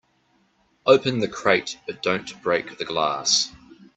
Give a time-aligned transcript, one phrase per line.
[0.87, 3.51] Open the crate but don't break the glass.